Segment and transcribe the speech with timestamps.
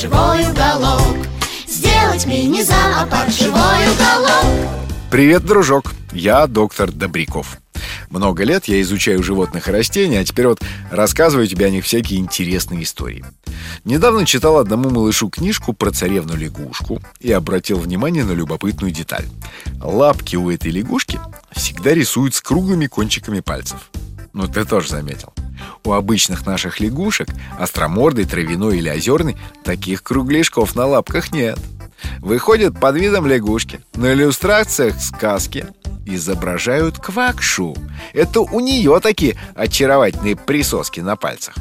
[0.00, 1.18] живой уголок
[1.66, 4.46] Сделать мини-зоопарк живой уголок
[5.10, 5.92] Привет, дружок!
[6.12, 7.58] Я доктор Добряков.
[8.08, 12.18] Много лет я изучаю животных и растения, а теперь вот рассказываю тебе о них всякие
[12.18, 13.24] интересные истории.
[13.84, 19.26] Недавно читал одному малышу книжку про царевну лягушку и обратил внимание на любопытную деталь.
[19.82, 21.20] Лапки у этой лягушки
[21.52, 23.90] всегда рисуют с круглыми кончиками пальцев.
[24.32, 25.32] Ну, ты тоже заметил.
[25.84, 31.58] У обычных наших лягушек, остромордой, травяной или озерной, таких кругляшков на лапках нет.
[32.20, 33.80] Выходят под видом лягушки.
[33.94, 35.66] На иллюстрациях сказки
[36.06, 37.74] изображают квакшу.
[38.12, 41.54] Это у нее такие очаровательные присоски на пальцах.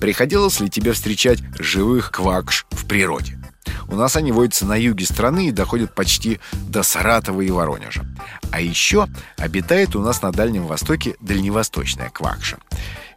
[0.00, 3.38] Приходилось ли тебе встречать живых квакш в природе?
[3.88, 8.04] У нас они водятся на юге страны и доходят почти до Саратова и Воронежа.
[8.50, 12.58] А еще обитает у нас на Дальнем Востоке дальневосточная квакша.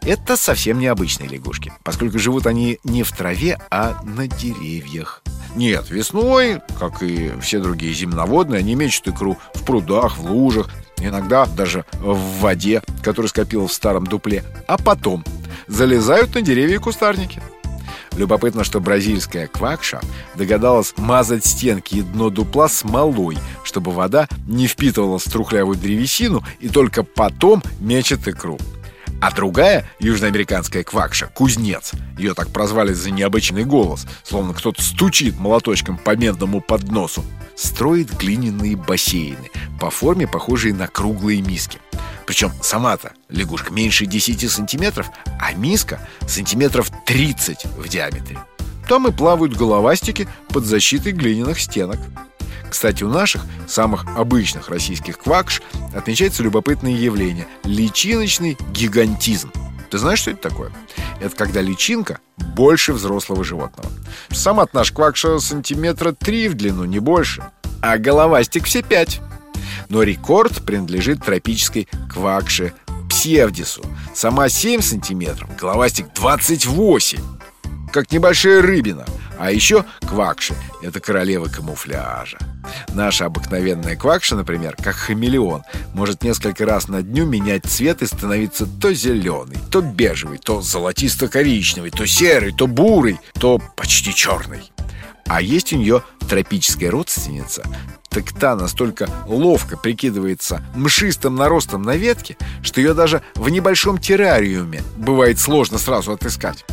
[0.06, 5.24] Это совсем необычные лягушки, поскольку живут они не в траве, а на деревьях.
[5.56, 11.48] Нет, весной, как и все другие земноводные, они мечут икру в прудах, в лужах, иногда
[11.48, 15.24] даже в воде, которая скопилась в старом дупле, а потом
[15.68, 17.42] залезают на деревья и кустарники.
[18.16, 20.02] Любопытно, что бразильская квакша
[20.36, 27.02] догадалась мазать стенки и дно дупла смолой, чтобы вода не впитывала струхлявую древесину и только
[27.02, 28.60] потом мечет икру.
[29.26, 35.98] А другая южноамериканская квакша, кузнец, ее так прозвали за необычный голос, словно кто-то стучит молоточком
[35.98, 41.80] по медному подносу, строит глиняные бассейны, по форме похожие на круглые миски.
[42.28, 45.10] Причем сама-то лягушка меньше 10 сантиметров,
[45.42, 48.38] а миска сантиметров 30 в диаметре.
[48.88, 51.98] Там и плавают головастики под защитой глиняных стенок.
[52.70, 55.62] Кстати, у наших, самых обычных российских квакш,
[55.96, 59.52] отмечается любопытное явление– личиночный гигантизм.
[59.90, 60.72] Ты знаешь, что это такое?
[61.22, 63.90] Это когда личинка больше взрослого животного.
[64.30, 67.44] Сама наш квакша сантиметра три в длину, не больше.
[67.82, 69.22] А головастик все пять.
[69.90, 72.74] Но рекорд принадлежит тропической квакше
[73.10, 73.84] псевдису.
[74.14, 77.35] Сама 7 сантиметров, головастик 28
[77.96, 79.06] как небольшая рыбина.
[79.40, 82.38] А еще квакши– это королева камуфляжа.
[82.94, 85.64] Наша обыкновенная квакша, например, как хамелеон,
[85.94, 91.90] может несколько раз на дню менять цвет и становиться то зеленый, то бежевый, то золотисто-коричневый,
[91.90, 94.74] то серый, то бурый, то почти черный.
[95.28, 97.64] А есть у нее тропическая родственница,
[98.10, 104.84] так та настолько ловко прикидывается мшистым наростом на ветке, что ее даже в небольшом террариуме
[104.98, 106.66] бывает сложно сразу отыскать.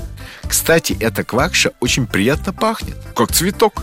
[0.53, 3.81] Кстати, эта квакша очень приятно пахнет, как цветок.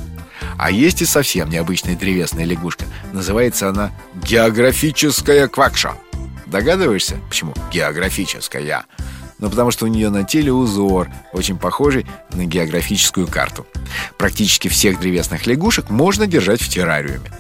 [0.56, 2.86] А есть и совсем необычная древесная лягушка.
[3.12, 5.96] Называется она географическая квакша.
[6.46, 8.86] Догадываешься, почему географическая?
[9.40, 13.66] Ну, потому что у нее на теле узор, очень похожий на географическую карту.
[14.20, 17.32] Практически всех древесных лягушек можно держать в террариуме.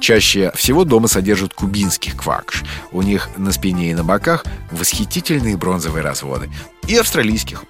[0.00, 2.64] Чаще всего дома содержат кубинских квакш.
[2.90, 6.50] У них на спине и на боках восхитительные бронзовые разводы.
[6.88, 7.62] И австралийских.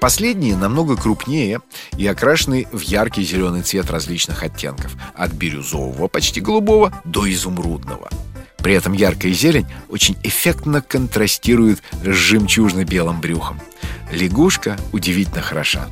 [0.00, 1.60] Последние намного крупнее
[1.96, 8.08] и окрашены в яркий зеленый цвет различных оттенков, от бирюзового, почти голубого, до изумрудного.
[8.58, 13.60] При этом яркая зелень очень эффектно контрастирует с жемчужно-белым брюхом.
[14.12, 15.88] Лягушка удивительно хороша.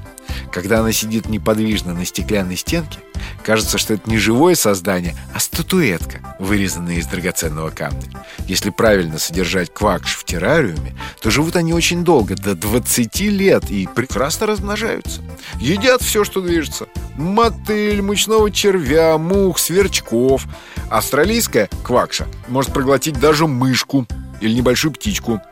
[0.57, 3.01] Когда она сидит неподвижно на стеклянной стенке,
[3.45, 8.09] кажется, что это не живое создание, а статуэтка, вырезанная из драгоценного камня.
[8.47, 13.87] Если правильно содержать квакш в террариуме, то живут они очень долго, до 20 лет, и
[13.87, 15.21] прекрасно размножаются.
[15.61, 16.87] Едят все, что движется.
[17.19, 20.47] Мотыль, мучного червя, мух, сверчков.
[20.89, 24.07] Австралийская квакша может проглотить даже мышку
[24.41, 25.43] или небольшую птичку.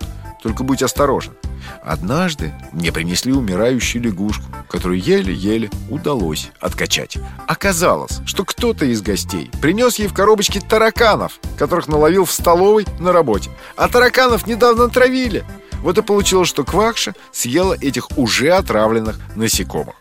[0.44, 1.32] Только будь осторожен.
[1.82, 7.16] Однажды мне принесли умирающую лягушку, которую еле-еле удалось откачать.
[7.48, 13.10] Оказалось, что кто-то из гостей принес ей в коробочке тараканов, которых наловил в столовой на
[13.10, 13.50] работе.
[13.74, 15.44] А тараканов недавно травили.
[15.80, 19.94] Вот и получилось, что Квакша съела этих уже отравленных насекомых.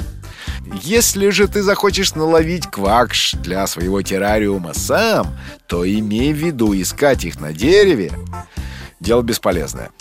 [0.82, 5.38] Если же ты захочешь наловить квакш для своего террариума сам,
[5.68, 8.12] то имей в виду искать их на дереве.
[9.00, 9.92] Дело бесполезное.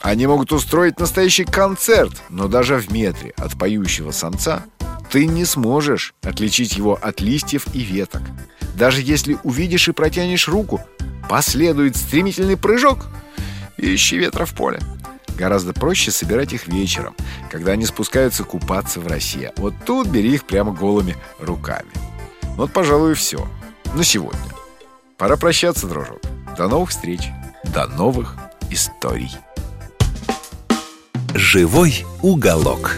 [0.00, 4.64] Они могут устроить настоящий концерт, но даже в метре от поющего самца
[5.10, 8.22] ты не сможешь отличить его от листьев и веток.
[8.76, 10.80] Даже если увидишь и протянешь руку,
[11.28, 13.08] последует стремительный прыжок
[13.76, 14.80] и ищи ветра в поле.
[15.36, 17.14] Гораздо проще собирать их вечером,
[17.50, 19.52] когда они спускаются купаться в росе.
[19.56, 21.90] Вот тут бери их прямо голыми руками.
[22.56, 23.48] Вот, пожалуй, все.
[23.94, 24.40] На сегодня.
[25.18, 26.20] Пора прощаться, дружок.
[26.56, 27.28] До новых встреч.
[27.64, 28.36] До новых
[28.70, 29.30] историй.
[31.34, 32.96] Живой уголок.